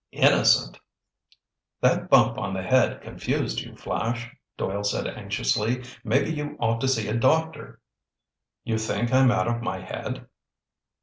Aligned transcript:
"Innocent!" 0.13 0.79
"That 1.81 2.09
bump 2.09 2.35
on 2.35 2.55
the 2.55 2.63
head 2.63 3.03
confused 3.03 3.59
you, 3.61 3.75
Flash," 3.75 4.35
Doyle 4.57 4.83
said 4.83 5.05
anxiously. 5.05 5.83
"Maybe 6.03 6.33
you 6.33 6.57
ought 6.59 6.81
to 6.81 6.87
see 6.87 7.07
a 7.07 7.13
doctor." 7.15 7.79
"You 8.63 8.79
think 8.79 9.13
I'm 9.13 9.29
out 9.29 9.47
of 9.47 9.61
my 9.61 9.77
head?" 9.81 10.25